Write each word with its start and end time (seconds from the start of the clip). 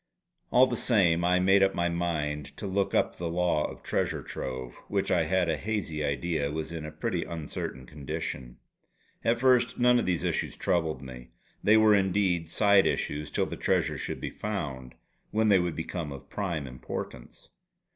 All 0.49 0.65
the 0.65 0.77
same 0.77 1.23
I 1.23 1.39
made 1.39 1.61
up 1.61 1.75
my 1.75 1.87
mind 1.87 2.57
to 2.57 2.65
look 2.65 2.95
up 2.95 3.17
the 3.17 3.29
law 3.29 3.69
of 3.69 3.83
Treasure 3.83 4.23
Trove, 4.23 4.73
which 4.87 5.11
I 5.11 5.25
had 5.25 5.47
a 5.47 5.57
hazy 5.57 6.03
idea 6.03 6.51
was 6.51 6.71
in 6.71 6.87
a 6.87 6.91
pretty 6.91 7.23
uncertain 7.23 7.85
condition. 7.85 8.57
At 9.23 9.39
first 9.39 9.77
none 9.77 9.99
of 9.99 10.07
these 10.07 10.23
issues 10.23 10.57
troubled 10.57 11.03
me. 11.03 11.27
They 11.63 11.77
were 11.77 11.93
indeed 11.93 12.49
side 12.49 12.87
issues 12.87 13.29
till 13.29 13.45
the 13.45 13.57
treasure 13.57 13.99
should 13.99 14.19
be 14.19 14.31
found; 14.31 14.95
when 15.29 15.49
they 15.49 15.59
would 15.59 15.75
become 15.75 16.11
of 16.11 16.31
prime 16.31 16.65
importance. 16.65 17.49